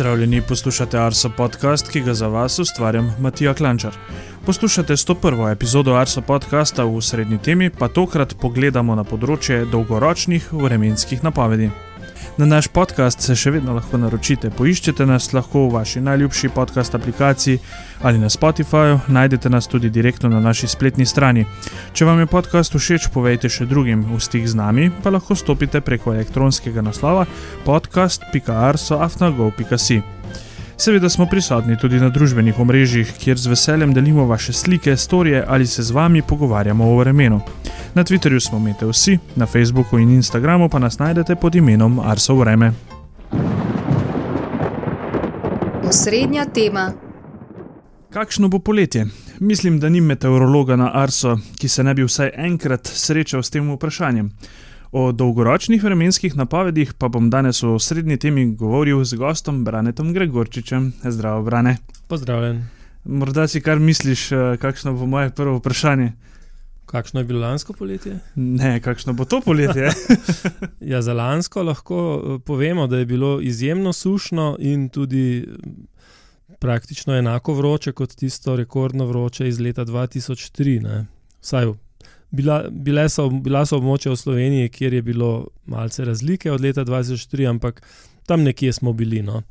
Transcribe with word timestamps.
Pozdravljeni, 0.00 0.42
poslušate 0.48 0.98
Arso 0.98 1.28
podcast, 1.36 1.90
ki 1.92 2.00
ga 2.00 2.14
za 2.14 2.26
vas 2.26 2.58
ustvarjam 2.58 3.10
Matija 3.20 3.52
Klančar. 3.54 3.92
Poslušate 4.46 4.96
101. 4.96 5.52
epizodo 5.52 5.94
Arso 5.94 6.22
podcasta 6.22 6.84
v 6.84 7.02
srednji 7.02 7.38
temi, 7.38 7.70
pa 7.70 7.88
tokrat 7.88 8.32
pogledamo 8.40 8.96
na 8.96 9.04
področje 9.04 9.66
dolgoročnih 9.68 10.48
vremenskih 10.56 11.20
napovedi. 11.20 11.68
Na 12.40 12.46
naš 12.46 12.68
podcast 12.72 13.20
se 13.20 13.34
še 13.36 13.50
vedno 13.52 13.74
lahko 13.76 13.98
naročite. 14.00 14.48
Poiščete 14.56 15.04
nas 15.04 15.28
lahko 15.36 15.66
v 15.66 15.74
vaši 15.74 16.00
najljubši 16.00 16.48
podcast 16.56 16.94
aplikaciji 16.96 17.58
ali 18.00 18.16
na 18.18 18.32
Spotifyju, 18.32 19.00
najdete 19.12 19.52
nas 19.52 19.68
tudi 19.68 19.92
direktno 19.92 20.32
na 20.32 20.40
naši 20.40 20.64
spletni 20.72 21.04
strani. 21.06 21.44
Če 21.92 22.04
vam 22.08 22.18
je 22.22 22.26
podcast 22.32 22.72
všeč, 22.72 23.12
povejte 23.12 23.52
še 23.52 23.68
drugim 23.68 24.00
v 24.08 24.16
stik 24.24 24.48
z 24.48 24.56
nami, 24.56 24.88
pa 25.02 25.12
lahko 25.12 25.36
stopite 25.36 25.84
preko 25.84 26.16
elektronskega 26.16 26.80
naslova 26.80 27.28
podcast.arso.afnago.si. 27.68 30.19
Seveda 30.80 31.08
smo 31.08 31.26
prisotni 31.26 31.76
tudi 31.76 31.98
na 32.00 32.08
družbenih 32.08 32.58
omrežjih, 32.58 33.10
kjer 33.20 33.36
z 33.36 33.50
veseljem 33.52 33.90
delimo 33.92 34.24
vaše 34.24 34.52
slike, 34.52 34.96
storije 34.96 35.44
ali 35.48 35.66
se 35.66 35.82
z 35.82 35.90
vami 35.90 36.22
pogovarjamo 36.22 36.84
o 36.84 36.94
vremenu. 36.96 37.40
Na 37.94 38.04
Twitterju 38.04 38.40
smo 38.40 38.58
imete 38.58 38.86
vsi, 38.86 39.18
na 39.36 39.46
Facebooku 39.46 39.98
in 39.98 40.10
Instagramu 40.10 40.68
pa 40.68 40.78
nas 40.78 40.98
najdete 40.98 41.36
pod 41.36 41.54
imenom 41.54 42.00
Arso 42.00 42.34
Vreme. 42.34 42.72
Osrednja 45.84 46.44
tema. 46.44 46.92
Kakšno 48.10 48.48
bo 48.48 48.58
poletje? 48.58 49.06
Mislim, 49.40 49.80
da 49.80 49.88
ni 49.88 50.00
meteorologa 50.00 50.76
na 50.76 50.90
Arso, 50.94 51.38
ki 51.58 51.68
se 51.68 51.84
ne 51.84 51.94
bi 51.94 52.04
vsaj 52.04 52.30
enkrat 52.34 52.86
srečal 52.86 53.42
s 53.42 53.50
tem 53.50 53.68
vprašanjem. 53.74 54.32
O 54.92 55.12
dolgoročnih 55.12 55.84
vremenskih 55.84 56.34
napovedih 56.36 56.94
pa 56.98 57.06
bom 57.08 57.28
danes 57.30 57.62
v 57.62 57.76
srednji 57.78 58.16
temi 58.18 58.56
govoril 58.58 59.04
z 59.06 59.14
gostom 59.14 59.62
Branetom 59.64 60.10
Gregorčičem. 60.12 60.92
Zdravo, 61.06 61.44
Brane. 61.46 61.76
Pozdravljen. 62.08 62.64
Morda 63.04 63.46
si 63.48 63.60
kar 63.62 63.78
misliš, 63.78 64.32
eh, 64.32 64.56
kakšno 64.58 64.92
bo 64.92 65.06
moje 65.06 65.30
prvo 65.30 65.58
vprašanje? 65.58 66.12
Kakšno 66.86 67.20
je 67.20 67.24
bilo 67.24 67.40
lansko 67.40 67.72
poletje? 67.72 68.18
Ne, 68.34 68.80
kakšno 68.80 69.12
bo 69.12 69.24
to 69.24 69.40
poletje? 69.40 69.92
ja, 70.92 71.02
za 71.02 71.14
lansko 71.14 71.62
lahko 71.62 72.00
eh, 72.18 72.38
povemo, 72.46 72.86
da 72.86 72.98
je 72.98 73.06
bilo 73.06 73.40
izjemno 73.40 73.92
sušno 73.92 74.56
in 74.58 74.88
tudi 74.88 75.46
praktično 76.58 77.14
enako 77.14 77.54
vroče 77.54 77.92
kot 77.92 78.14
tisto 78.14 78.56
rekordno 78.56 79.06
vroče 79.06 79.48
iz 79.48 79.60
leta 79.60 79.84
2003. 79.84 80.82
Ne? 80.82 81.06
Vsaj 81.40 81.66
bila, 82.30 82.64
bile 82.70 83.08
so, 83.08 83.28
bila 83.30 83.64
so 83.66 83.78
območja 83.80 84.12
v 84.12 84.16
Sloveniji, 84.16 84.68
kjer 84.68 84.94
je 84.94 85.02
bilo 85.02 85.30
malce 85.66 86.04
razlike 86.04 86.52
od 86.52 86.60
leta 86.60 86.84
2003, 86.84 87.48
ampak 87.50 87.82
tam 88.26 88.42
nekje 88.42 88.72
smo 88.72 88.92
bili. 88.92 89.22
No. 89.22 89.42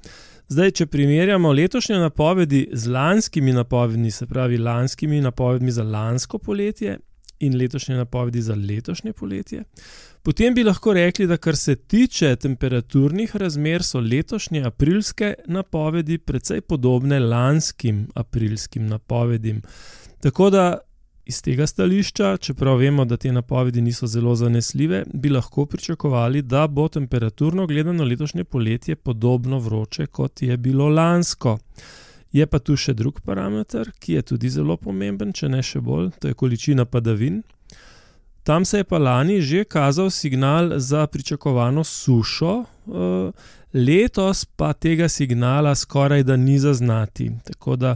Zdaj, 0.50 0.72
če 0.72 0.86
primerjamo 0.90 1.52
letošnje 1.54 2.00
napovedi 2.02 2.64
z 2.74 2.90
lanskimi 2.90 3.54
napovedmi, 3.54 4.12
se 4.12 4.26
pravi 4.26 4.58
lanskimi 4.58 5.22
napovedmi 5.22 5.72
za 5.72 5.84
lansko 5.84 6.38
poletje 6.38 6.98
in 7.40 7.58
letošnje 7.58 7.96
napovedi 7.96 8.42
za 8.42 8.56
letošnje 8.56 9.14
poletje, 9.14 9.64
potem 10.24 10.54
bi 10.54 10.64
lahko 10.64 10.94
rekli, 10.94 11.28
da 11.28 11.38
kar 11.38 11.56
se 11.56 11.76
tiče 11.76 12.36
temperaturnih 12.36 13.36
razmer, 13.36 13.84
so 13.84 14.00
letošnje 14.00 14.64
aprilske 14.66 15.34
napovedi 15.48 16.18
precej 16.18 16.62
podobne 16.62 17.20
lanskim 17.20 18.08
aprilskim 18.16 18.88
napovedim. 18.88 19.62
Tako 20.20 20.50
da 20.50 20.78
Iz 21.30 21.42
tega 21.46 21.68
stališča, 21.68 22.38
čeprav 22.38 22.80
vemo, 22.82 23.04
da 23.06 23.18
te 23.18 23.32
napovedi 23.32 23.82
niso 23.82 24.08
zelo 24.08 24.32
zanesljive, 24.36 25.04
bi 25.14 25.30
lahko 25.30 25.66
pričakovali, 25.66 26.42
da 26.42 26.68
bo 26.68 26.88
temperaturno 26.88 27.68
gledano 27.68 28.04
letošnje 28.04 28.44
poletje 28.44 28.96
podobno 28.96 29.60
vroče, 29.60 30.06
kot 30.06 30.42
je 30.42 30.58
bilo 30.58 30.88
lansko. 30.90 31.58
Je 32.32 32.48
pa 32.48 32.60
tu 32.60 32.76
še 32.76 32.96
drug 32.98 33.22
parameter, 33.22 33.92
ki 34.00 34.14
je 34.14 34.24
tudi 34.32 34.50
zelo 34.50 34.78
pomemben, 34.78 35.34
če 35.34 35.52
ne 35.54 35.62
še 35.62 35.84
bolj, 35.86 36.10
to 36.18 36.32
je 36.32 36.38
količina 36.40 36.86
padavin. 36.86 37.44
Tam 38.44 38.66
se 38.66 38.82
je 38.82 38.90
pa 38.90 38.98
lani 38.98 39.38
že 39.42 39.64
kazal 39.70 40.10
signal 40.10 40.80
za 40.80 41.06
pričakovano 41.08 41.84
sušo, 41.84 42.56
eh, 42.64 43.32
letos 43.74 44.46
pa 44.46 44.74
tega 44.74 45.10
signala 45.10 45.76
skoraj 45.76 46.24
da 46.24 46.36
ni 46.38 46.58
zaznati. 46.60 47.32
Tako 47.46 47.76
da 47.76 47.96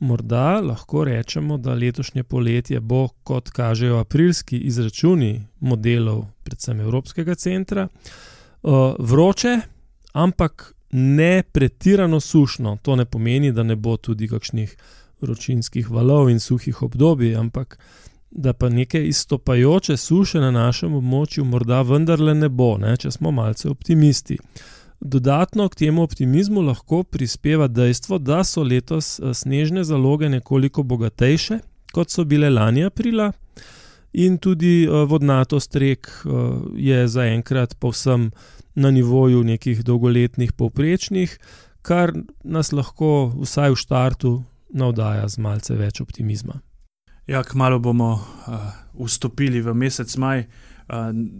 Morda 0.00 0.60
lahko 0.60 1.04
rečemo, 1.04 1.56
da 1.58 1.74
letošnje 1.74 2.22
poletje 2.22 2.80
bo, 2.80 3.08
kot 3.24 3.50
kažejo 3.50 3.98
aprilski 3.98 4.58
izračuni 4.58 5.46
modelov, 5.60 6.24
predvsem 6.44 6.80
Evropskega 6.80 7.34
centra, 7.34 7.88
eh, 7.88 8.68
vroče, 8.98 9.60
ampak 10.12 10.74
ne 10.90 11.42
pretirano 11.52 12.20
sušno. 12.20 12.78
To 12.82 12.96
ne 12.96 13.04
pomeni, 13.04 13.52
da 13.52 13.62
ne 13.62 13.76
bo 13.76 13.96
tudi 13.96 14.28
kakšnih 14.28 14.76
vročinskih 15.20 15.90
valov 15.90 16.30
in 16.30 16.40
suhih 16.40 16.82
obdobij, 16.82 17.36
ampak 17.36 17.78
da 18.30 18.52
pa 18.52 18.68
neke 18.68 19.06
izstopajoče 19.08 19.96
suše 19.96 20.40
na 20.40 20.50
našem 20.50 20.94
območju 20.94 21.44
morda 21.44 21.82
vendarle 21.82 22.34
ne 22.34 22.48
bo, 22.48 22.76
ne, 22.78 22.96
če 22.96 23.10
smo 23.10 23.30
malce 23.30 23.68
optimisti. 23.68 24.38
Dodatno 25.00 25.68
k 25.68 25.74
temu 25.74 26.02
optimizmu 26.02 26.60
lahko 26.60 27.02
prispeva 27.02 27.68
dejstvo, 27.68 28.18
da 28.18 28.44
so 28.44 28.62
letos 28.62 29.18
eh, 29.18 29.34
snežne 29.34 29.84
zaloge 29.84 30.28
nekoliko 30.28 30.82
bogatejše, 30.82 31.58
kot 31.92 32.10
so 32.10 32.24
bile 32.24 32.50
lani 32.50 32.84
aprila, 32.84 33.32
in 34.12 34.38
tudi 34.38 34.84
eh, 34.84 34.90
vodnatost 34.90 35.76
rek 35.76 36.08
eh, 36.08 36.30
je 36.76 37.08
zaenkrat 37.08 37.76
povsem 37.78 38.30
na 38.74 38.90
nivoju 38.90 39.44
nekih 39.44 39.84
dolgoletnih 39.84 40.52
povprečnih, 40.52 41.38
kar 41.82 42.12
nas 42.44 42.72
lahko 42.72 43.32
vsaj 43.42 43.70
v 43.70 43.76
štartu 43.78 44.32
navdaja 44.74 45.28
z 45.28 45.38
malce 45.38 45.76
več 45.78 46.00
optimizma. 46.00 46.60
Ja, 47.28 47.42
kmalo 47.44 47.78
bomo 47.78 48.12
uh, 48.16 48.68
vstopili 48.96 49.60
v 49.60 49.74
mesec 49.76 50.14
maj 50.16 50.46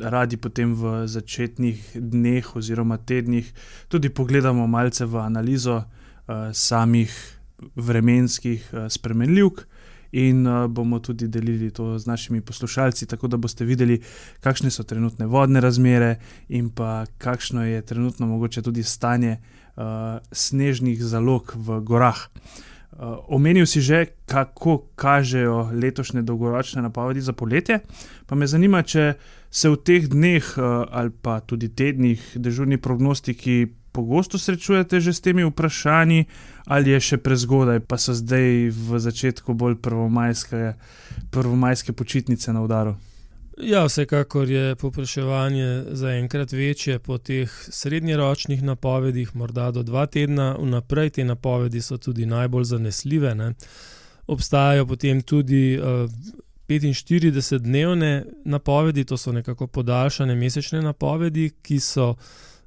radi 0.00 0.36
potem 0.36 0.74
v 0.74 1.06
začetnih 1.08 1.96
dneh 1.96 2.56
oziroma 2.56 2.98
tednih 2.98 3.48
tudi 3.88 4.08
pogledamo 4.08 4.66
malce 4.66 5.06
v 5.06 5.16
analizo 5.16 5.84
samih 6.52 7.08
vremenskih 7.76 8.72
spremenljivk. 8.88 9.66
In 10.12 10.46
bomo 10.68 11.00
tudi 11.04 11.28
delili 11.28 11.70
to 11.70 11.98
z 11.98 12.06
našimi 12.06 12.40
poslušalci, 12.40 13.06
tako 13.06 13.28
da 13.28 13.36
boste 13.36 13.64
videli, 13.64 14.00
kakšne 14.40 14.70
so 14.72 14.82
trenutne 14.82 15.26
vodne 15.28 15.60
razmere 15.60 16.16
in 16.48 16.70
pa 16.70 17.04
kakšno 17.18 17.64
je 17.64 17.82
trenutno 17.82 18.26
mogoče 18.26 18.62
tudi 18.62 18.82
stanje 18.82 19.36
uh, 19.36 19.84
snežnih 20.32 21.04
zalog 21.04 21.52
v 21.56 21.80
gorah. 21.84 22.16
Uh, 22.16 22.67
Uh, 22.98 23.22
omenil 23.30 23.66
si 23.66 23.78
že, 23.80 24.06
kako 24.26 24.90
kažejo 24.98 25.70
letošnje 25.70 26.22
dolgoročne 26.22 26.82
napovedi 26.82 27.20
za 27.20 27.32
poletje. 27.32 27.78
Pa 28.26 28.34
me 28.34 28.46
zanima, 28.46 28.82
če 28.82 29.14
se 29.50 29.70
v 29.70 29.78
teh 29.78 30.08
dneh 30.10 30.42
uh, 30.58 30.82
ali 30.90 31.14
pa 31.14 31.38
tudi 31.40 31.70
tednih 31.70 32.18
dežurni 32.34 32.78
prognostiki 32.82 33.68
pogosto 33.92 34.38
srečujete 34.38 35.00
že 35.00 35.12
s 35.12 35.20
temi 35.20 35.42
vprašanji, 35.44 36.26
ali 36.66 36.90
je 36.94 37.00
še 37.00 37.16
prezgodaj, 37.18 37.82
pa 37.82 37.98
so 37.98 38.14
zdaj 38.14 38.70
v 38.70 38.98
začetku 38.98 39.54
bolj 39.54 39.78
prvomajske, 39.82 40.74
prvomajske 41.34 41.92
počitnice 41.92 42.52
na 42.52 42.62
udaru. 42.62 42.94
Ja, 43.60 43.84
vsekakor 43.84 44.50
je 44.50 44.74
popraševanje 44.74 45.84
zaenkrat 45.90 46.52
večje 46.52 46.98
po 46.98 47.18
teh 47.18 47.50
srednjeročnih 47.68 48.62
napovedih, 48.62 49.36
morda 49.36 49.70
do 49.70 49.82
dva 49.82 50.06
tedna 50.06 50.56
vnaprej. 50.60 51.10
Te 51.10 51.24
napovedi 51.24 51.82
so 51.82 51.98
tudi 51.98 52.26
najbolj 52.26 52.64
zanesljive. 52.64 53.34
Ne. 53.34 53.52
Obstajajo 54.26 54.86
potem 54.86 55.22
tudi 55.22 55.78
uh, 55.78 56.10
eh, 56.68 56.78
45-dnevne 56.80 58.24
napovedi, 58.44 59.04
to 59.04 59.16
so 59.16 59.32
nekako 59.32 59.66
podaljšane 59.66 60.34
mesečne 60.34 60.82
napovedi, 60.82 61.50
ki, 61.62 61.80
so, 61.80 62.14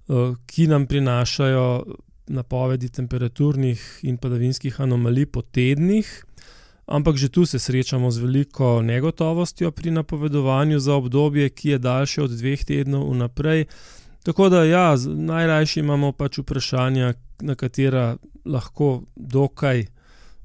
uh, 0.08 0.36
ki 0.46 0.68
nam 0.68 0.88
prinašajo 0.88 1.86
napovedi 2.28 2.90
temperaturnih 2.90 4.00
in 4.02 4.18
padavinskih 4.18 4.82
anomalij 4.82 5.26
po 5.26 5.42
tednih 5.42 6.26
ampak 6.92 7.16
že 7.16 7.30
tu 7.30 7.46
se 7.46 7.60
srečamo 7.60 8.12
z 8.12 8.18
veliko 8.18 8.82
negotovostjo 8.82 9.72
pri 9.72 9.92
napovedovanju 9.92 10.80
za 10.80 10.96
obdobje, 10.96 11.50
ki 11.50 11.70
je 11.70 11.78
daljše 11.78 12.24
od 12.24 12.32
dveh 12.32 12.66
tednov 12.66 13.10
vnaprej. 13.12 13.66
Tako 14.24 14.50
da, 14.50 14.64
ja, 14.64 14.96
najrajši 15.08 15.80
imamo 15.80 16.12
pač 16.12 16.38
vprašanja, 16.38 17.14
na 17.42 17.56
katera 17.56 18.18
lahko 18.46 19.02
dokaj 19.16 19.86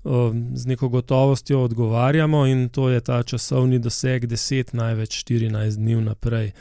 um, 0.05 0.51
z 0.55 0.67
neko 0.67 0.89
gotovostjo 0.89 1.61
odgovarjamo, 1.61 2.47
in 2.47 2.69
to 2.69 2.89
je 2.89 3.01
ta 3.01 3.23
časovni 3.23 3.79
doseg 3.79 4.25
10, 4.25 4.73
največ 4.73 5.25
14 5.25 5.77
dni 5.77 5.97
vnaprej. 5.97 6.53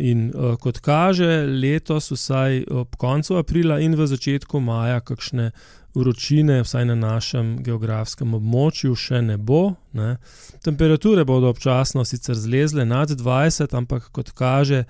In 0.00 0.30
uh, 0.32 0.54
kot 0.56 0.78
kaže, 0.80 1.44
letos, 1.44 2.08
vsaj 2.14 2.64
ob 2.72 2.96
koncu 2.96 3.36
aprila 3.36 3.76
in 3.84 3.92
v 3.98 4.06
začetku 4.08 4.60
maja, 4.64 5.02
kakšne 5.04 5.50
vročine, 5.94 6.62
vsaj 6.64 6.86
na 6.88 6.94
našem 6.94 7.58
geografskem 7.66 8.34
območju, 8.38 8.94
še 8.96 9.20
ne 9.26 9.36
bo. 9.36 9.74
Ne. 9.92 10.16
Temperature 10.64 11.24
bodo 11.28 11.50
občasno 11.50 12.04
sicer 12.08 12.38
zlezle 12.38 12.86
nad 12.88 13.10
20, 13.10 13.74
ampak 13.76 14.08
kot 14.14 14.30
kaže, 14.38 14.84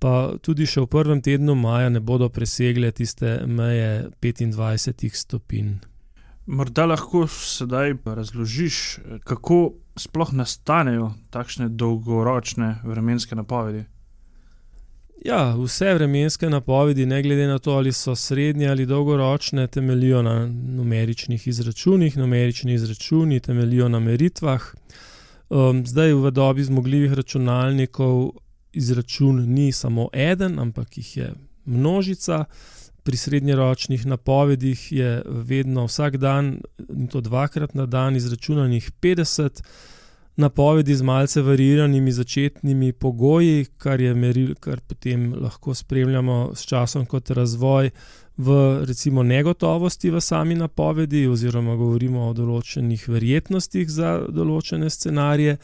pa 0.00 0.36
tudi 0.42 0.68
še 0.68 0.84
v 0.84 0.90
prvem 0.92 1.20
tednu 1.24 1.56
maja 1.58 1.90
ne 1.90 2.00
bodo 2.00 2.28
presegle 2.32 2.92
tiste 2.92 3.42
meje 3.46 4.08
25 4.22 5.20
stopinj. 5.20 5.76
Morda 6.46 6.86
lahko 6.86 7.24
sedaj 7.26 7.96
razložiš, 8.06 8.76
kako 9.26 9.58
sploh 9.98 10.30
nastanejo 10.36 11.10
takšne 11.34 11.68
dolgoročne 11.74 12.76
vremenske 12.86 13.34
napovedi. 13.34 13.82
Ja, 15.24 15.56
vse 15.56 15.94
vremenske 15.94 16.50
napovedi, 16.50 17.06
ne 17.06 17.22
glede 17.22 17.46
na 17.46 17.58
to, 17.58 17.70
ali 17.70 17.92
so 17.92 18.14
srednje 18.14 18.68
ali 18.68 18.86
dolgoročne, 18.86 19.66
temeljijo 19.66 20.22
na 20.22 20.46
numeričnih 20.46 21.48
izračunih. 21.48 22.16
Numerični 22.16 22.74
izračuni 22.74 23.40
temeljijo 23.40 23.88
na 23.88 24.00
meritvah. 24.00 24.62
Um, 25.48 25.86
zdaj, 25.86 26.12
v 26.12 26.30
dobi 26.30 26.64
zmogljivih 26.64 27.12
računalnikov, 27.12 28.30
izračun 28.72 29.44
ni 29.52 29.72
samo 29.72 30.08
eden, 30.12 30.58
ampak 30.58 30.98
jih 30.98 31.16
je 31.16 31.32
množica. 31.64 32.44
Pri 33.02 33.16
srednjeročnih 33.16 34.06
napovedih 34.06 34.92
je 34.92 35.22
vedno 35.26 35.84
vsak 35.84 36.16
dan, 36.16 36.60
in 36.88 37.06
to 37.06 37.20
dvakrat 37.20 37.74
na 37.74 37.86
dan, 37.86 38.16
izračunanih 38.16 38.90
50 39.00 39.62
napovedi 40.36 40.94
z 40.94 41.02
malce 41.02 41.42
variiranimi 41.42 42.12
začetnimi 42.12 42.92
pogoji, 42.92 43.66
kar 43.78 44.00
je 44.00 44.14
meril, 44.14 44.54
kar 44.60 44.80
potem 44.80 45.34
lahko 45.34 45.74
spremljamo 45.74 46.52
s 46.54 46.66
časom 46.66 47.06
kot 47.06 47.30
razvoj 47.30 47.90
v 48.36 48.84
recimo 48.84 49.22
negotovosti 49.22 50.10
v 50.10 50.20
sami 50.20 50.54
napovedi, 50.54 51.26
oziroma 51.26 51.76
govorimo 51.76 52.28
o 52.28 52.34
določenih 52.36 53.08
verjetnostih 53.08 53.88
za 53.88 54.18
določene 54.28 54.90
scenarije. 54.90 55.56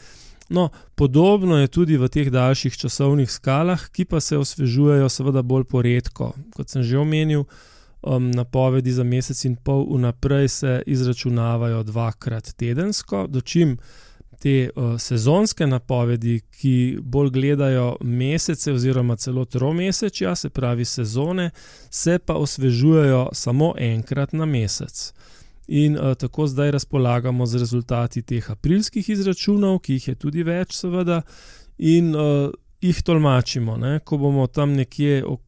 No, 0.49 0.69
podobno 0.95 1.57
je 1.61 1.69
tudi 1.71 1.97
v 1.97 2.09
teh 2.09 2.31
daljših 2.33 2.77
časovnih 2.77 3.29
skalah, 3.31 3.85
ki 3.93 4.05
pa 4.05 4.19
se 4.19 4.37
osvežujejo, 4.37 5.09
seveda, 5.09 5.41
bolj 5.45 5.69
poredko. 5.69 6.33
Kot 6.53 6.73
sem 6.73 6.83
že 6.83 6.97
omenil, 6.99 7.45
um, 8.01 8.31
napovedi 8.31 8.91
za 8.91 9.05
mesec 9.05 9.45
in 9.45 9.55
pol 9.55 9.85
vnaprej 9.93 10.47
se 10.47 10.73
izračunavajo 10.85 11.83
dvakrat 11.83 12.53
tedensko, 12.57 13.27
dočim 13.29 13.77
te 14.43 14.69
uh, 14.75 14.95
sezonske 14.99 15.63
napovedi, 15.67 16.41
ki 16.51 16.97
bolj 16.99 17.29
gledajo 17.31 17.93
mesece 18.01 18.73
oziroma 18.73 19.15
celo 19.15 19.45
tromesečja, 19.45 20.35
se 20.35 20.49
pravi 20.49 20.85
sezone, 20.85 21.49
se 21.89 22.17
pa 22.19 22.35
osvežujejo 22.35 23.29
samo 23.31 23.73
enkrat 23.79 24.33
na 24.33 24.45
mesec. 24.45 25.13
In 25.67 25.95
uh, 25.95 26.11
tako 26.19 26.47
zdaj 26.47 26.71
razpolagamo 26.75 27.45
z 27.45 27.63
rezultati 27.63 28.21
teh 28.21 28.51
aprilskih 28.51 29.09
izračunov, 29.09 29.79
ki 29.79 29.93
jih 29.93 30.07
je 30.11 30.15
tudi 30.25 30.43
več, 30.43 30.75
seveda, 30.75 31.21
in 31.77 32.11
uh, 32.11 32.51
jih 32.83 32.99
tolmačimo. 32.99 33.77
Ne? 33.79 34.01
Ko 34.03 34.19
bomo 34.19 34.49
tam 34.51 34.75
nekje 34.75 35.23
v 35.23 35.39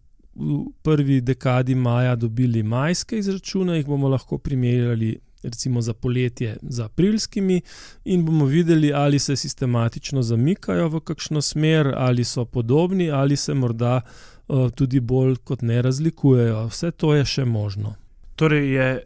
prvi 0.84 1.20
dekadi 1.22 1.76
maja 1.76 2.16
dobili 2.16 2.64
majske 2.64 3.20
izračune, 3.20 3.76
jih 3.76 3.92
bomo 3.92 4.08
lahko 4.16 4.40
primerjali 4.40 5.18
recimo 5.46 5.82
za 5.82 5.94
poletje 5.94 6.58
z 6.62 6.80
aprilskimi, 6.86 7.62
in 8.06 8.26
bomo 8.26 8.46
videli, 8.46 8.94
ali 8.94 9.20
se 9.20 9.36
sistematično 9.36 10.22
zamikajo 10.22 10.90
v 10.90 11.00
kakšno 11.00 11.42
smer, 11.42 11.94
ali 11.98 12.24
so 12.24 12.46
podobni, 12.46 13.12
ali 13.12 13.36
se 13.36 13.54
morda 13.54 14.02
uh, 14.02 14.70
tudi 14.72 15.00
bolj 15.00 15.36
kot 15.44 15.62
ne 15.62 15.82
razlikujejo. 15.82 16.68
Vse 16.68 16.92
to 16.92 17.14
je 17.16 17.26
še 17.26 17.46
možno. 17.46 17.96
Torej, 18.36 18.72
je 18.74 19.04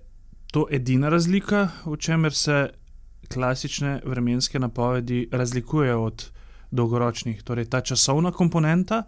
to 0.52 0.66
edina 0.72 1.10
razlika, 1.10 1.70
v 1.86 1.98
čemer 1.98 2.34
se 2.34 2.70
klasične 3.34 4.02
vremenske 4.06 4.60
napovedi 4.60 5.28
razlikujejo 5.32 6.04
od 6.04 6.30
dolgoročnih, 6.72 7.44
torej 7.44 7.70
ta 7.70 7.82
časovna 7.82 8.32
komponenta, 8.32 9.04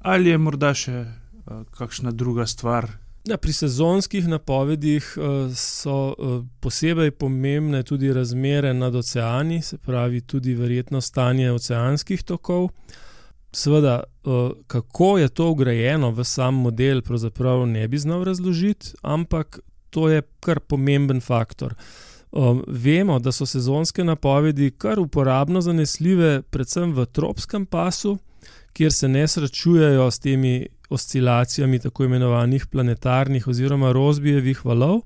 ali 0.00 0.30
je 0.30 0.38
morda 0.38 0.74
še 0.74 1.04
uh, 1.04 1.62
kakšna 1.72 2.12
druga 2.12 2.46
stvar, 2.46 2.90
Ja, 3.22 3.36
pri 3.36 3.52
sezonskih 3.52 4.26
napovedih 4.28 5.14
uh, 5.16 5.52
so 5.54 6.14
uh, 6.18 6.44
posebej 6.60 7.10
pomembne 7.10 7.82
tudi 7.82 8.12
razmere 8.12 8.74
nad 8.74 8.94
oceani, 8.94 9.62
se 9.62 9.78
pravi, 9.78 10.20
tudi 10.20 10.54
verjetno 10.54 11.00
stanje 11.00 11.52
oceanskih 11.52 12.22
tokov. 12.22 12.68
Sveda, 13.52 14.02
uh, 14.24 14.50
kako 14.66 15.18
je 15.18 15.28
to 15.28 15.50
ugrajeno 15.50 16.10
v 16.10 16.24
sam 16.24 16.54
model, 16.54 17.02
pravzaprav 17.02 17.66
ne 17.66 17.88
bi 17.88 17.98
znal 17.98 18.24
razložiti, 18.24 18.96
ampak 19.02 19.60
to 19.90 20.08
je 20.08 20.22
kar 20.40 20.60
pomemben 20.60 21.20
faktor. 21.20 21.74
Um, 22.32 22.64
vemo, 22.66 23.18
da 23.18 23.32
so 23.32 23.46
sezonske 23.46 24.04
napovedi 24.04 24.70
kar 24.70 24.98
uporabno 25.00 25.60
zanesljive, 25.60 26.42
predvsem 26.42 26.92
v 26.92 27.06
tropskem 27.06 27.66
pasu, 27.66 28.18
kjer 28.72 28.92
se 28.92 29.08
ne 29.08 29.28
srečujejo 29.28 30.10
s 30.10 30.18
temi 30.18 30.66
oscilacijami 30.92 31.78
tako 31.78 32.04
imenovanih 32.04 32.66
planetarnih 32.66 33.48
oziroma 33.48 33.92
rozbijevih 33.92 34.64
valov, 34.64 35.00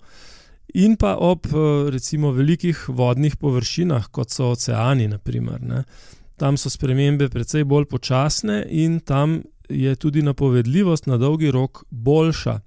in 0.74 0.96
pa 0.96 1.16
ob 1.16 1.46
eh, 1.46 1.90
recimo 1.90 2.32
velikih 2.32 2.88
vodnih 2.88 3.36
površinah, 3.36 4.10
kot 4.10 4.30
so 4.30 4.50
oceani. 4.52 5.08
Naprimer, 5.08 5.84
tam 6.36 6.56
so 6.56 6.70
spremembe 6.70 7.28
precej 7.32 7.64
bolj 7.64 7.86
počasne 7.90 8.64
in 8.68 9.00
tam 9.00 9.42
je 9.68 9.96
tudi 9.96 10.22
napovedljivost 10.22 11.06
na 11.06 11.16
dolgi 11.16 11.50
rok 11.50 11.84
boljša. 11.90 12.60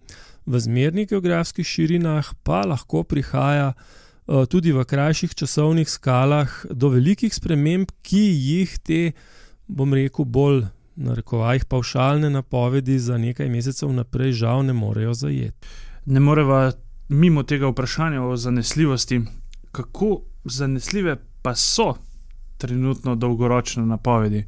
V 0.46 0.60
zmernih 0.60 1.08
geografskih 1.08 1.68
širinah 1.68 2.34
pa 2.44 2.64
lahko 2.66 3.04
prihaja 3.04 3.74
uh, 3.74 4.46
tudi 4.50 4.72
v 4.72 4.86
krajših 4.86 5.36
časovnih 5.36 5.90
skalah 5.90 6.50
do 6.72 6.90
velikih 6.90 7.34
sprememb, 7.34 7.92
ki 8.02 8.24
jih 8.34 8.74
te, 8.82 9.02
bom 9.68 9.94
rekel, 9.94 10.26
bolj 10.26 10.66
na 11.00 11.14
rekovajih, 11.14 11.66
pavšalne 11.66 12.30
napovedi 12.30 13.00
za 13.00 13.18
nekaj 13.18 13.50
mesecev 13.50 13.94
naprej, 13.96 14.32
žal 14.32 14.66
ne 14.66 14.74
morejo 14.74 15.14
zajeti. 15.14 15.68
Ne 16.06 16.20
moreva 16.20 16.72
mimo 17.10 17.44
tega 17.44 17.68
vprašanja 17.68 18.22
o 18.24 18.38
zanesljivosti, 18.38 19.22
kako 19.72 20.22
zanesljive 20.44 21.16
pa 21.42 21.56
so 21.56 21.94
trenutno 22.58 23.16
dolgoročne 23.16 23.86
napovedi. 23.86 24.44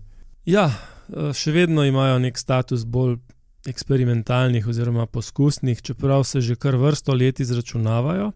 Ja, 0.45 0.65
eh, 0.67 1.33
še 1.33 1.51
vedno 1.51 1.85
imajo 1.85 2.19
nek 2.19 2.37
status 2.37 2.83
bolj 2.85 3.17
eksperimentalnih 3.65 4.67
oziroma 4.67 5.05
poskusnih, 5.05 5.81
čeprav 5.81 6.23
se 6.23 6.41
že 6.41 6.55
kar 6.55 6.75
vrsto 6.75 7.13
let 7.13 7.39
izračunavajo. 7.39 8.31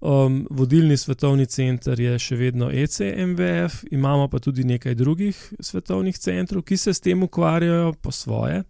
Um, 0.00 0.46
vodilni 0.50 0.96
svetovni 0.96 1.44
center 1.46 2.00
je 2.00 2.14
še 2.18 2.36
vedno 2.40 2.70
ECMWF, 2.72 3.82
imamo 3.92 4.30
pa 4.32 4.38
tudi 4.40 4.64
nekaj 4.64 4.94
drugih 4.96 5.36
svetovnih 5.60 6.16
centrov, 6.16 6.64
ki 6.64 6.76
se 6.76 6.94
s 6.94 7.04
tem 7.04 7.22
ukvarjajo 7.22 7.92
po 8.00 8.12
svoje. 8.12 8.62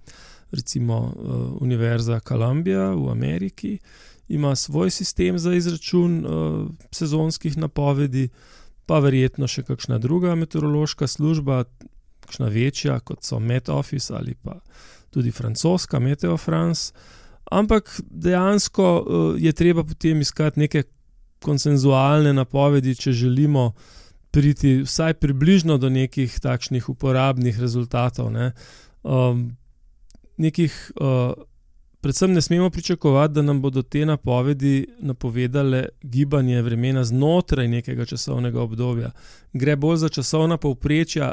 Recimo 0.50 0.98
uh, 0.98 1.62
Univerza 1.62 2.18
Columbia 2.20 2.90
v 2.90 3.12
Ameriki 3.14 3.78
ima 4.28 4.56
svoj 4.56 4.90
sistem 4.90 5.38
za 5.38 5.54
izračun 5.54 6.26
uh, 6.26 6.66
sezonskih 6.90 7.58
napovedi, 7.58 8.28
pa 8.86 8.98
verjetno 8.98 9.46
še 9.46 9.62
kakšna 9.62 10.02
druga 10.02 10.34
meteorološka 10.34 11.06
služba, 11.06 11.64
kakšna 12.26 12.50
večja, 12.50 12.98
kot 13.06 13.22
so 13.22 13.38
Met 13.38 13.68
Office 13.68 14.10
ali 14.14 14.34
pa 14.34 14.58
tudi 15.14 15.30
francoska 15.30 16.02
Meteo 16.02 16.36
France. 16.36 16.90
Ampak 17.50 18.00
dejansko 18.10 18.96
uh, 18.98 19.34
je 19.38 19.52
treba 19.52 19.86
potem 19.86 20.26
iskati 20.26 20.66
neke 20.66 20.90
konsenzualne 21.42 22.32
napovedi, 22.32 22.94
če 22.94 23.12
želimo 23.12 23.72
priti 24.30 24.82
vsaj 24.82 25.14
približno 25.14 25.78
do 25.78 25.90
nekih 25.90 26.40
takšnih 26.40 26.88
uporabnih 26.88 27.60
rezultatov. 27.60 28.30
Ne. 28.32 28.52
Um, 29.02 29.56
nekih, 30.36 30.92
uh, 31.00 31.32
predvsem 32.00 32.32
ne 32.32 32.40
smemo 32.40 32.70
pričakovati, 32.70 33.34
da 33.34 33.42
nam 33.42 33.62
bodo 33.62 33.82
te 33.82 34.06
napovedi 34.06 34.86
napovedale 35.00 35.88
gibanje 36.02 36.62
vremena 36.62 37.04
znotraj 37.04 37.68
nekega 37.68 38.04
časovnega 38.04 38.62
obdobja. 38.62 39.10
Gre 39.52 39.76
bolj 39.76 39.96
za 39.96 40.08
časovna 40.08 40.56
povprečja, 40.56 41.32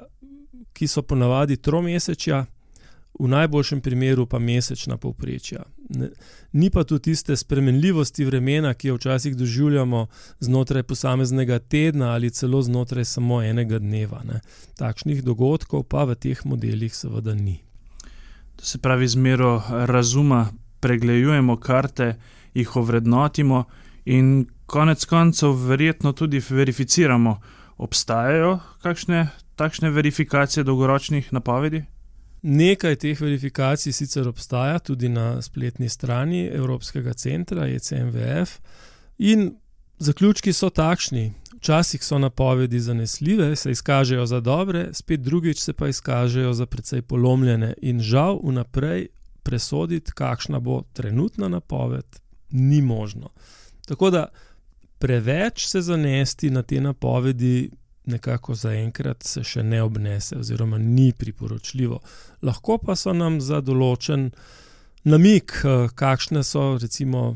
ki 0.73 0.87
so 0.87 1.01
ponavadi 1.01 1.57
tromesečja 1.57 2.45
v 3.19 3.27
najboljšem 3.27 3.81
primeru 3.81 4.25
pa 4.25 4.39
mesečna 4.39 4.97
povprečja. 4.97 5.63
Ne, 5.89 6.09
ni 6.51 6.69
pa 6.69 6.83
tu 6.83 6.99
tiste 6.99 7.35
spremenljivosti 7.35 8.25
vremena, 8.25 8.73
ki 8.73 8.87
jo 8.87 8.95
včasih 8.95 9.37
doživljamo 9.37 10.07
znotraj 10.39 10.83
posameznega 10.83 11.59
tedna 11.59 12.11
ali 12.11 12.31
celo 12.31 12.61
znotraj 12.61 13.05
samo 13.05 13.41
enega 13.43 13.79
dneva. 13.79 14.21
Ne. 14.27 14.41
Takšnih 14.75 15.23
dogodkov 15.23 15.87
pa 15.87 16.03
v 16.03 16.15
teh 16.15 16.45
modelih 16.45 16.95
seveda 16.95 17.35
ni. 17.35 17.61
To 18.55 18.65
se 18.65 18.77
pravi, 18.77 19.07
z 19.07 19.15
mero 19.15 19.61
razuma 19.69 20.47
pregledujemo 20.79 21.57
karte, 21.57 22.15
jih 22.53 22.75
ovrednotimo 22.75 23.63
in 24.05 24.47
konec 24.65 25.05
koncev 25.05 25.55
verjetno 25.67 26.11
tudi 26.13 26.41
verificiramo. 26.49 27.39
Obstajajo 27.77 28.59
kakšne 28.81 29.27
takšne 29.57 29.89
verifikacije 29.89 30.63
dolgoročnih 30.63 31.33
napovedi? 31.33 31.83
Nekaj 32.41 32.95
teh 32.95 33.21
verifikacij 33.21 33.93
sicer 33.93 34.27
obstaja 34.27 34.79
tudi 34.79 35.09
na 35.09 35.41
spletni 35.41 35.89
strani 35.89 36.45
Evropskega 36.47 37.13
centra 37.13 37.67
ECMWF, 37.67 38.59
in 39.17 39.55
zaključki 39.99 40.53
so 40.53 40.69
takšni. 40.69 41.33
Včasih 41.57 42.03
so 42.03 42.19
napovedi 42.19 42.79
zanesljive, 42.79 43.55
se 43.55 43.71
izkažejo 43.71 44.25
za 44.25 44.39
dobre, 44.39 44.89
spet 44.93 45.21
drugič 45.21 45.59
se 45.59 45.73
pa 45.73 45.87
izkažejo 45.87 46.53
za 46.53 46.65
precej 46.65 47.01
polomljene. 47.01 47.73
In 47.81 47.99
žal, 47.99 48.39
vnaprej 48.43 49.07
presoditi, 49.43 50.11
kakšna 50.11 50.59
bo 50.59 50.83
trenutna 50.93 51.47
napoved, 51.47 52.05
ni 52.49 52.81
možno. 52.81 53.29
Tako 53.87 54.09
da 54.09 54.27
preveč 54.99 55.67
se 55.67 55.81
zanesti 55.81 56.49
na 56.49 56.61
te 56.61 56.81
napovedi, 56.81 57.71
nekako 58.07 58.55
zaenkrat 58.55 59.23
se 59.23 59.43
še 59.43 59.63
ne 59.63 59.81
obnese, 59.83 60.37
oziroma 60.37 60.77
ni 60.77 61.11
priporočljivo. 61.17 61.99
Lahko 62.41 62.77
pa 62.77 62.95
so 62.95 63.13
nam 63.13 63.41
za 63.41 63.61
določen 63.61 64.31
namik, 65.07 65.61
eh, 65.63 65.87
kakšne 65.95 66.43
so 66.43 66.77
recimo 66.81 67.35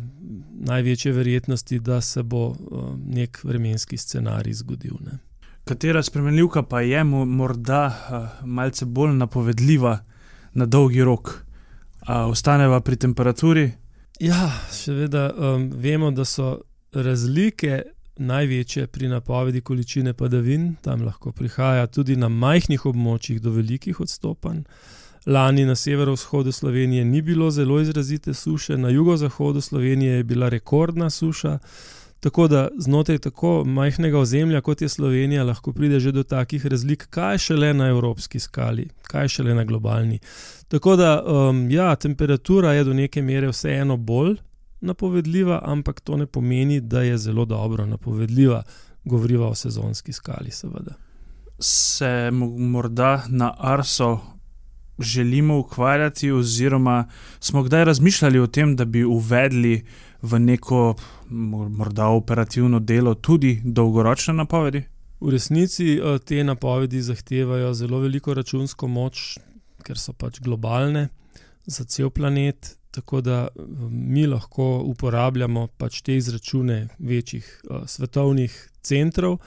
največje 0.68 1.12
verjetnosti, 1.12 1.80
da 1.80 2.02
se 2.02 2.24
bo 2.24 2.52
eh, 2.52 2.88
nek 3.20 3.44
vremenski 3.44 3.98
scenarij 3.98 4.54
zgodil. 4.54 4.98
Ne. 5.06 5.20
Katera 5.66 6.04
spremenljivka 6.04 6.64
pa 6.64 6.82
je 6.82 7.04
morda 7.04 7.86
uh, 7.86 8.46
malce 8.46 8.86
bolj 8.86 9.14
napovedljiva 9.14 10.00
na 10.54 10.66
dolgi 10.66 11.04
rok? 11.04 11.46
Uh, 12.02 12.32
ostaneva 12.32 12.80
pri 12.82 12.96
temperaturi? 12.96 13.72
Ja, 14.20 14.50
seveda 14.72 15.30
um, 15.34 15.70
vemo, 15.76 16.12
da 16.12 16.26
so 16.26 16.62
razlike 16.94 17.84
največje 18.22 18.88
pri 18.88 19.08
napovedi 19.08 19.62
količine 19.62 20.14
padavin, 20.14 20.76
tam 20.82 21.02
lahko 21.02 21.32
prihaja 21.32 21.88
tudi 21.88 22.16
na 22.16 22.30
majhnih 22.30 22.86
območjih 22.86 23.42
do 23.42 23.52
velikih 23.52 24.00
odstopanj. 24.00 24.64
Lani 25.26 25.66
na 25.66 25.76
severovzhodu 25.76 26.52
Slovenije 26.52 27.06
ni 27.06 27.22
bilo 27.22 27.52
zelo 27.52 27.80
izrazite 27.82 28.34
suše, 28.34 28.78
na 28.78 28.90
jugozahodu 28.90 29.62
Slovenije 29.62 30.14
je 30.14 30.24
bila 30.24 30.50
rekordna 30.50 31.10
suša. 31.10 31.60
Tako 32.20 32.48
da 32.48 32.68
znotraj 32.78 33.18
tako 33.18 33.64
majhnega 33.66 34.20
ozemlja, 34.20 34.62
kot 34.62 34.82
je 34.82 34.90
Slovenija, 34.90 35.44
lahko 35.44 35.74
pride 35.74 36.00
že 36.00 36.12
do 36.12 36.24
takih 36.24 36.66
razlik, 36.66 37.08
kaj 37.10 37.38
šele 37.38 37.74
na 37.74 37.88
evropski 37.88 38.40
skali, 38.40 38.90
kaj 39.04 39.28
šele 39.28 39.56
na 39.56 39.64
globalni. 39.64 40.20
Tako 40.68 40.96
da, 40.96 41.24
um, 41.24 41.72
ja, 41.72 41.96
temperatura 41.96 42.74
je 42.74 42.84
do 42.84 42.94
neke 42.94 43.22
mere 43.22 43.50
vseeno 43.50 43.98
bolj 43.98 44.38
napovedljiva, 44.82 45.62
ampak 45.64 46.00
to 46.00 46.18
ne 46.18 46.26
pomeni, 46.26 46.82
da 46.82 47.02
je 47.02 47.18
zelo 47.18 47.46
dobro 47.46 47.86
napovedljiva. 47.86 48.64
Govoriva 49.06 49.48
o 49.48 49.56
sezonski 49.56 50.14
skali, 50.14 50.52
seveda. 50.52 50.94
Se 51.60 52.32
morda 52.58 53.24
na 53.30 53.54
Arso 53.58 54.20
želimo 55.00 55.60
ukvarjati, 55.60 56.32
oziroma 56.32 57.08
smo 57.40 57.64
kdaj 57.64 57.86
razmišljali 57.86 58.40
o 58.40 58.48
tem, 58.48 58.76
da 58.76 58.86
bi 58.86 59.04
uvedli 59.04 59.86
v 60.22 60.40
neko 60.40 60.96
morda 61.30 62.08
operativno 62.08 62.80
delo 62.80 63.14
tudi 63.14 63.62
dolgoročne 63.64 64.34
napovedi? 64.34 64.84
V 65.20 65.30
resnici 65.30 65.94
eh, 65.94 66.20
te 66.20 66.44
napovedi 66.44 67.02
zahtevajo 67.02 67.74
zelo 67.74 68.00
veliko 68.00 68.34
računsko 68.34 68.88
moč, 68.88 69.38
ker 69.84 69.98
so 69.98 70.14
pač 70.14 70.40
globalne 70.42 71.08
za 71.66 71.84
cel 71.84 72.10
planet. 72.10 72.78
Tako 72.92 73.22
da 73.22 73.48
eh, 73.48 73.62
mi 73.90 74.28
lahko 74.28 74.82
uporabljamo 74.86 75.68
pač 75.78 76.02
te 76.02 76.16
izračune 76.16 76.88
večjih 77.00 77.62
uh, 77.70 77.88
svetovnih 77.88 78.70
centrov, 78.82 79.38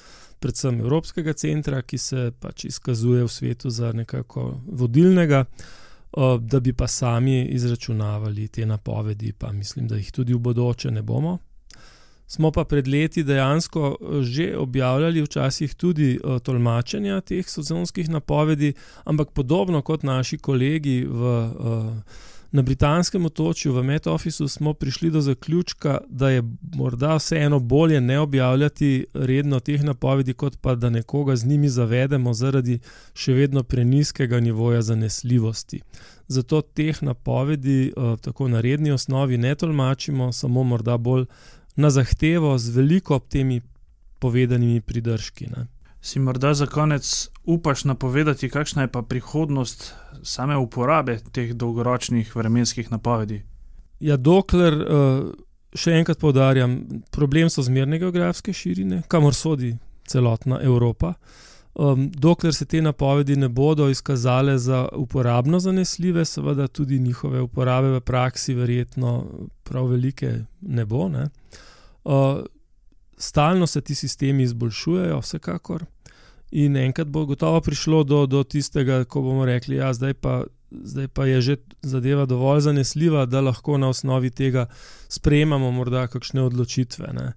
predvsem 0.41 0.81
Evropskega 0.81 1.33
centra, 1.33 1.83
ki 1.83 1.99
se 1.99 2.31
pač 2.41 2.65
izkazuje 2.65 3.25
v 3.25 3.29
svetu 3.29 3.71
za 3.71 3.93
nekako 3.93 4.61
vodilnega, 4.67 5.45
uh, 5.45 6.41
da 6.41 6.61
bi 6.61 6.73
pa 6.73 6.89
sami 6.89 7.43
izračunavali 7.45 8.49
te 8.49 8.67
napovedi, 8.67 9.33
pa 9.33 9.53
mislim, 9.53 9.89
da 9.89 9.97
jih 9.97 10.13
tudi 10.13 10.35
v 10.35 10.39
bodoče 10.39 10.91
ne 10.91 11.03
bomo. 11.03 11.39
Smo 12.27 12.51
pa 12.51 12.65
pred 12.65 12.89
leti 12.89 13.23
dejansko 13.23 13.97
že 14.23 14.55
objavljali, 14.57 15.23
včasih 15.23 15.75
tudi 15.75 16.15
uh, 16.17 16.39
tolmačenja 16.41 17.21
teh 17.21 17.49
sezonskih 17.49 18.09
napovedi, 18.09 18.73
ampak 19.05 19.31
podobno 19.31 19.83
kot 19.83 20.03
naši 20.03 20.39
kolegi 20.39 21.05
v. 21.05 21.43
Uh, 21.59 22.33
Na 22.55 22.63
britanskem 22.63 23.27
otočju 23.27 23.73
v 23.73 23.83
Metofisu 23.83 24.49
smo 24.49 24.75
prišli 24.75 25.11
do 25.11 25.21
zaključka, 25.21 25.99
da 26.09 26.31
je 26.31 26.43
morda 26.75 27.17
vseeno 27.17 27.59
bolje 27.59 28.01
ne 28.01 28.19
objavljati 28.19 29.07
redno 29.15 29.61
teh 29.61 29.83
napovedi, 29.83 30.35
kot 30.35 30.59
pa 30.61 30.75
da 30.75 30.91
nekoga 30.91 31.37
z 31.37 31.47
njimi 31.47 31.69
zavedemo 31.69 32.35
zaradi 32.35 32.79
še 33.15 33.35
vedno 33.35 33.63
preniskega 33.63 34.41
nivoja 34.41 34.83
zanesljivosti. 34.83 35.81
Zato 36.29 36.61
teh 36.61 37.03
napovedi 37.03 37.87
eh, 37.87 38.17
tako 38.21 38.49
na 38.49 38.61
redni 38.61 38.91
osnovi 38.91 39.39
ne 39.39 39.55
tolmačimo, 39.55 40.33
samo 40.33 40.63
morda 40.63 40.97
bolj 40.97 41.27
na 41.77 41.91
zahtevo 41.91 42.59
z 42.59 42.71
veliko 42.71 43.19
temi 43.19 43.61
povedanimi 44.19 44.81
pridržki. 44.81 45.47
Ne. 45.47 45.67
Si 46.05 46.21
morda 46.21 46.55
za 46.55 46.67
konec 46.67 47.29
upaš 47.45 47.85
napovedati, 47.85 48.51
kakšna 48.51 48.83
je 48.83 48.89
pa 48.93 49.03
prihodnost 49.03 49.95
same 50.23 50.57
uporabe 50.57 51.19
teh 51.33 51.55
dolgoročnih 51.55 52.37
vremenskih 52.37 52.91
napovedi? 52.93 53.43
Ja, 54.01 54.17
dokler, 54.17 54.75
eh, 54.75 55.23
še 55.73 55.95
enkrat 55.97 56.21
povdarjam, 56.21 56.77
problem 57.11 57.49
so 57.49 57.65
zmerne 57.65 57.99
geografske 57.99 58.53
širine, 58.53 59.03
kamor 59.09 59.35
sodi 59.35 59.73
celotna 60.07 60.61
Evropa. 60.63 61.15
Dokler 62.15 62.55
se 62.55 62.65
te 62.65 62.83
napovedi 62.83 63.37
ne 63.37 63.49
bodo 63.49 63.89
izkazale 63.89 64.59
za 64.59 64.89
uporabno 64.93 65.59
zanesljive, 65.61 66.25
seveda 66.25 66.69
tudi 66.69 66.99
njihove 66.99 67.41
uporabe 67.41 67.89
v 67.97 68.01
praksi, 68.01 68.55
verjetno 68.55 69.25
prav 69.63 69.87
velike 69.87 70.45
ne 70.61 70.85
bo. 70.85 71.09
Ne? 71.09 71.25
Uh, 72.05 72.45
stalno 73.19 73.67
se 73.67 73.81
ti 73.81 73.95
sistemi 73.95 74.43
izboljšujejo, 74.43 75.19
vsekakor. 75.19 75.85
In 76.55 76.77
enkrat 76.79 77.09
bo 77.11 77.25
gotovo 77.27 77.61
prišlo 77.61 78.05
do, 78.07 78.27
do 78.31 78.45
tistega, 78.47 79.03
ko 79.05 79.25
bomo 79.25 79.45
rekli, 79.45 79.77
da 79.81 79.89
ja, 79.89 79.95
zdaj, 79.95 80.15
zdaj 80.71 81.09
pa 81.11 81.27
je 81.27 81.41
že 81.41 81.57
zadeva 81.83 82.27
dovolj 82.31 82.61
zanesljiva, 82.69 83.27
da 83.27 83.41
lahko 83.41 83.79
na 83.79 83.89
osnovi 83.91 84.31
tega 84.31 84.69
sprejemamo 85.09 85.71
morda 85.75 86.07
kakšne 86.07 86.43
odločitve. 86.43 87.11
Ne. 87.13 87.33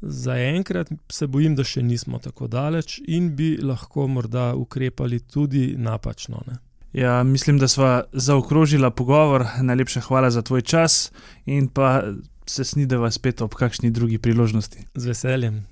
Zaenkrat 0.00 0.88
se 1.12 1.26
bojim, 1.26 1.54
da 1.54 1.64
še 1.64 1.82
nismo 1.82 2.18
tako 2.18 2.48
daleč 2.48 2.96
in 3.06 3.34
bi 3.36 3.58
lahko 3.62 4.06
morda 4.08 4.54
ukrepali 4.56 5.20
tudi 5.20 5.74
napačno. 5.76 6.40
Ne. 6.48 6.56
Ja, 6.92 7.22
mislim, 7.22 7.58
da 7.58 7.68
smo 7.68 8.02
zaokrožili 8.12 8.90
pogovor. 8.96 9.46
Najlepša 9.60 10.00
hvala 10.00 10.30
za 10.30 10.42
tvoj 10.42 10.62
čas 10.62 11.12
in 11.46 11.68
pa 11.68 12.02
se 12.46 12.64
snideva 12.64 13.10
spet 13.10 13.42
ob 13.42 13.54
kakšni 13.54 13.90
drugi 13.90 14.18
priložnosti. 14.18 14.84
Z 14.94 15.06
veseljem. 15.06 15.71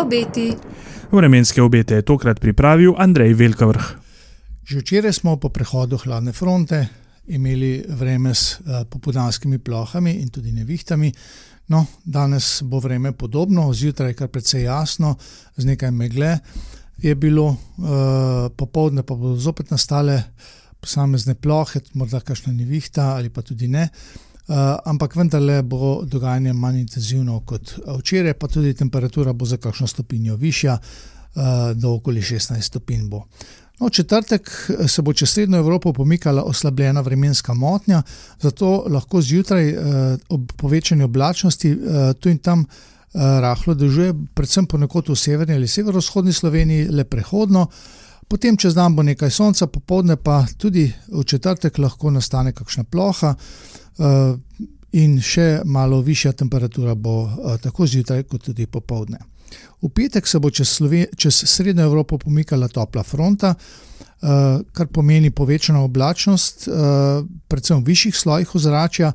Obeti. 0.00 0.52
Vremenske 1.12 1.62
obete 1.62 1.94
je 1.94 2.02
tokrat 2.02 2.40
pripravil 2.40 2.94
Andrej 2.98 3.34
Velkavrh. 3.34 3.86
Že 4.64 4.78
včeraj 4.80 5.12
smo 5.12 5.36
po 5.36 5.48
prehodu 5.48 5.96
hladne 5.96 6.32
fronte 6.32 6.86
imeli 7.26 7.84
vreme 7.88 8.34
s 8.34 8.60
uh, 8.60 8.84
popodanskimi 8.88 9.58
plohami 9.58 10.20
in 10.20 10.28
tudi 10.28 10.52
nevihtami. 10.52 11.12
No, 11.68 11.86
danes 12.04 12.62
bo 12.62 12.80
vreme 12.80 13.12
podobno, 13.12 13.72
zjutraj 13.72 14.10
je 14.10 14.14
kar 14.14 14.28
precej 14.28 14.64
jasno, 14.64 15.16
z 15.56 15.64
nekaj 15.64 15.90
megle 15.90 16.38
je 16.98 17.14
bilo, 17.14 17.46
uh, 17.46 17.56
popoldne 18.56 19.02
pa 19.02 19.14
bodo 19.14 19.36
zopet 19.36 19.70
nastale 19.70 20.22
posamezne 20.80 21.34
plohe, 21.34 21.80
morda 21.94 22.20
kakšna 22.20 22.52
nevihta 22.52 23.14
ali 23.16 23.30
pa 23.30 23.42
tudi 23.42 23.68
ne. 23.68 23.88
Uh, 24.44 24.56
ampak 24.84 25.16
vendarle 25.16 25.62
bo 25.62 26.02
dogajanje 26.04 26.52
manj 26.52 26.80
intenzivno 26.82 27.38
kot 27.48 27.78
včeraj, 27.98 28.34
pa 28.34 28.48
tudi 28.48 28.74
temperatura 28.74 29.32
bo 29.32 29.46
za 29.48 29.56
kakšno 29.56 29.86
stopinjo 29.86 30.36
višja, 30.36 30.78
uh, 30.78 31.42
do 31.74 31.94
okoli 31.94 32.20
16 32.20 32.60
stopinj 32.60 33.08
bo. 33.08 33.22
No, 33.80 33.88
četrtek 33.88 34.50
eh, 34.68 34.88
se 34.88 35.02
bo 35.02 35.12
čez 35.12 35.30
srednjo 35.30 35.58
Evropo 35.58 35.92
pomikala 35.92 36.42
oslabljena 36.42 37.00
vremenska 37.00 37.54
motnja, 37.54 38.02
zato 38.40 38.84
lahko 38.88 39.22
zjutraj 39.22 39.72
uh, 39.72 39.84
ob 40.28 40.52
povečanju 40.52 41.04
oblačnosti 41.04 41.72
uh, 41.72 41.78
tu 42.20 42.28
in 42.28 42.38
tam 42.38 42.60
uh, 42.60 43.20
rahlo 43.40 43.74
dežuje, 43.74 44.14
predvsem 44.34 44.66
ponekod 44.66 45.08
v 45.08 45.16
severni 45.16 45.54
ali 45.54 45.68
severovzhodni 45.68 46.32
Sloveniji, 46.32 46.88
le 46.88 47.04
prehodno. 47.04 47.66
Potem 48.28 48.56
čez 48.56 48.74
dan 48.74 48.96
bo 48.96 49.02
nekaj 49.02 49.30
sonca, 49.30 49.66
popoldne 49.66 50.16
pa 50.16 50.44
tudi 50.58 50.92
v 51.08 51.24
četrtek 51.24 51.78
lahko 51.78 52.10
nastane 52.10 52.52
kakšna 52.52 52.84
ploha. 52.84 53.34
Eh, 53.98 54.36
in 54.94 55.18
še 55.22 55.62
malo 55.66 56.00
višja 56.02 56.32
temperatura 56.38 56.94
bo 56.94 57.24
eh, 57.26 57.56
tako 57.62 57.86
zjutraj, 57.86 58.24
kot 58.30 58.48
tudi 58.50 58.66
popovdne. 58.66 59.18
V 59.82 59.90
petek 59.94 60.26
se 60.26 60.40
bo 60.42 60.50
čez, 60.50 60.70
Sloven 60.78 61.12
čez 61.16 61.44
Srednjo 61.46 61.86
Evropo 61.86 62.18
pomikala 62.18 62.68
topla 62.68 63.04
fronta, 63.06 63.52
eh, 63.54 64.58
kar 64.72 64.90
pomeni 64.90 65.30
povečano 65.30 65.84
oblačnost, 65.84 66.68
predvsem 67.48 67.82
v 67.82 67.86
višjih 67.92 68.16
slojih 68.16 68.54
ozračja. 68.54 69.12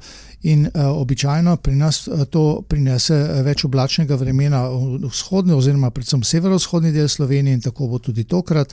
In 0.47 0.69
običajno 0.71 1.57
pri 1.59 1.73
nas 1.75 2.05
to 2.31 2.63
prinese 2.63 3.15
več 3.43 3.65
oblačnega 3.67 4.15
vremena 4.15 4.61
v 4.71 5.09
vzhodni, 5.09 5.51
oziroma 5.51 5.89
predvsem 5.91 6.23
severovzhodni 6.23 6.93
del 6.95 7.09
Slovenije, 7.11 7.57
in 7.59 7.61
tako 7.61 7.89
bo 7.91 7.99
tudi 7.99 8.23
tokrat. 8.23 8.71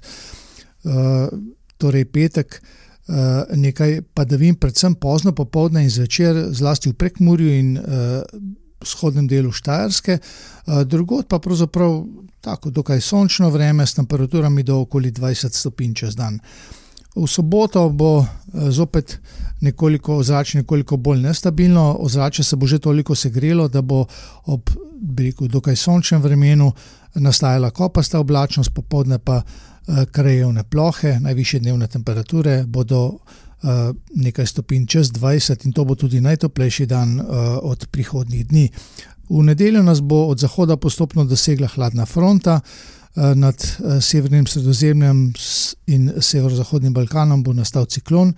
Torej, 1.77 2.05
petek 2.05 2.61
nekaj 3.55 4.01
padavin, 4.15 4.57
predvsem 4.59 4.95
pozno 4.95 5.33
popoldne 5.33 5.85
in 5.85 5.91
zvečer, 5.91 6.49
zlasti 6.51 6.91
v 6.91 6.97
prekmurju 6.99 7.53
in 7.55 7.77
uh, 7.79 7.85
vzhodnem 8.83 9.29
delu 9.29 9.53
Štajerske, 9.53 10.19
drugot 10.85 11.29
pa 11.29 11.39
pravzaprav 11.39 12.05
tako, 12.41 12.71
dokaj 12.71 13.01
sončno 13.01 13.51
vreme 13.51 13.87
s 13.87 13.95
temperaturami 13.95 14.63
do 14.63 14.81
okoli 14.81 15.11
20 15.13 15.55
stopinj 15.55 15.95
čez 15.95 16.17
dan. 16.17 16.39
V 17.17 17.27
soboto 17.27 17.89
bo 17.89 18.27
zopet 18.53 19.19
nekoliko 19.61 20.17
ozračje, 20.17 20.61
nekoliko 20.61 20.97
bolj 20.97 21.23
nestabilno, 21.23 21.97
ozračje 22.01 22.45
se 22.45 22.57
bo 22.57 22.67
že 22.67 22.79
toliko 22.79 23.15
segrelo, 23.15 23.69
da 23.69 23.83
bo 23.83 24.05
ob 24.45 24.71
rekel, 25.19 25.49
dokaj 25.49 25.77
sončnem 25.77 26.23
vremenu 26.23 26.73
nastajala 27.15 27.71
kopasta 27.71 28.21
oblačnost, 28.21 28.71
popoldne 28.75 29.19
pa 29.19 29.43
krajevne 30.13 30.65
plohe, 30.65 31.19
najviše 31.21 31.59
dnevne 31.59 31.87
temperature 31.87 32.65
bodo 32.67 33.19
nekaj 34.15 34.47
stopinj 34.47 34.87
čez 34.87 35.13
20 35.13 35.67
in 35.67 35.73
to 35.73 35.85
bo 35.85 35.95
tudi 35.95 36.21
najtoplejši 36.21 36.87
dan 36.87 37.21
od 37.63 37.87
prihodnjih 37.91 38.47
dni. 38.47 38.71
V 39.29 39.43
nedeljo 39.43 39.83
nas 39.83 40.01
bo 40.01 40.27
od 40.27 40.39
zahoda 40.39 40.77
postopno 40.77 41.25
dosegla 41.25 41.69
hladna 41.69 42.07
fronta, 42.07 42.61
nad 43.17 43.57
severnim 44.01 44.47
Sredozemljem 44.47 45.33
in 45.87 46.13
severozahodnim 46.21 46.95
Balkanom 46.95 47.43
bo 47.43 47.53
nastal 47.53 47.87
ciklon, 47.87 48.35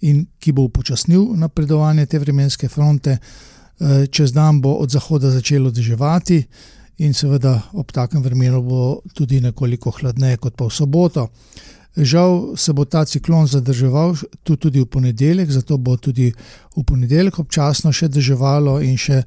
in 0.00 0.26
ki 0.38 0.52
bo 0.52 0.62
upočasnil 0.62 1.34
napredovanje 1.38 2.06
te 2.06 2.18
vremenske 2.18 2.68
fronte. 2.68 3.18
Čez 4.10 4.32
dan 4.32 4.60
bo 4.62 4.76
od 4.78 4.90
zahoda 4.90 5.30
začelo 5.30 5.70
deževati, 5.70 6.42
in 6.98 7.14
seveda 7.14 7.60
ob 7.72 7.92
takem 7.92 8.22
vremenu 8.22 8.62
bo 8.62 9.00
tudi 9.14 9.40
nekoliko 9.40 9.90
hladneje 9.90 10.36
kot 10.36 10.56
pa 10.56 10.66
v 10.66 10.70
soboto. 10.70 11.28
Žal 11.96 12.56
se 12.56 12.72
bo 12.72 12.84
ta 12.84 13.04
ciklon 13.04 13.46
zadrževal 13.46 14.16
tudi 14.44 14.80
v 14.80 14.86
ponedeljek, 14.86 15.50
zato 15.50 15.78
bo 15.78 15.96
tudi 15.96 16.32
v 16.76 16.84
ponedeljek 16.84 17.38
občasno 17.38 17.92
še 17.92 18.08
deževalo 18.08 18.80
in 18.80 18.96
še 18.96 19.22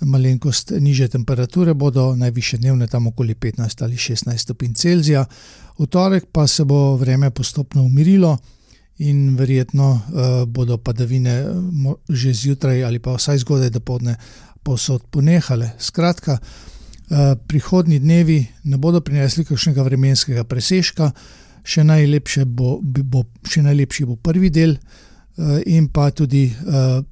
malenkost 0.00 0.72
nižje 0.80 1.08
temperature 1.08 1.74
bodo, 1.74 2.14
najvišje 2.16 2.58
dnevne 2.58 2.86
tam 2.86 3.06
okoli 3.06 3.34
petnajst 3.34 3.82
ali 3.82 3.96
šestnajst 3.96 4.44
stopinj 4.44 4.74
Celzija. 4.74 5.24
V 5.78 5.86
torek 5.86 6.28
pa 6.32 6.46
se 6.46 6.64
bo 6.64 6.96
vreme 6.96 7.30
postopno 7.30 7.82
umirilo 7.82 8.38
in 8.98 9.36
verjetno 9.36 10.00
bodo 10.46 10.76
padavine 10.78 11.44
že 12.08 12.32
zjutraj 12.32 12.84
ali 12.84 12.98
pa 12.98 13.16
vsaj 13.16 13.38
zgodaj 13.38 13.70
dopoldne 13.70 14.16
povsod 14.62 15.02
ponehale. 15.10 15.72
Skratka, 15.78 16.38
prihodnji 17.46 17.98
dnevi 17.98 18.46
ne 18.64 18.78
bodo 18.78 19.00
prinesli 19.00 19.44
kakšnega 19.44 19.82
vremenskega 19.82 20.44
presežka, 20.44 21.10
še 21.62 21.84
bo, 22.46 22.78
bo, 22.82 23.24
še 23.44 23.62
najlepši 23.62 24.06
bo 24.06 24.16
prvi 24.16 24.50
del, 24.50 24.76
in 25.66 25.88
pa 25.88 26.10
tudi 26.10 26.50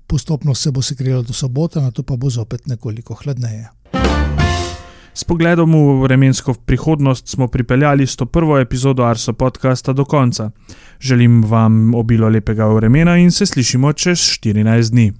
postopno 0.07 0.55
se 0.55 0.71
bo 0.71 0.83
segrelo 0.83 1.23
do 1.23 1.33
sobote, 1.33 1.81
nato 1.81 2.02
pa 2.02 2.17
bo 2.17 2.31
zopet 2.31 2.67
nekoliko 2.67 3.14
hladneje. 3.14 3.69
S 5.19 5.25
pogledom 5.26 5.73
v 5.75 6.02
vremensko 6.07 6.55
prihodnost 6.55 7.28
smo 7.28 7.49
pripeljali 7.49 8.07
s 8.07 8.17
to 8.17 8.26
prvo 8.26 8.59
epizodo 8.59 9.02
Arso 9.02 9.33
podcasta 9.33 9.93
do 9.93 10.05
konca. 10.05 10.50
Želim 11.00 11.43
vam 11.45 11.95
obilo 11.95 12.28
lepega 12.28 12.67
vremena 12.67 13.17
in 13.19 13.31
se 13.31 13.47
slišimo 13.47 13.93
čez 13.93 14.19
štirinajst 14.19 14.93
dni. 14.93 15.12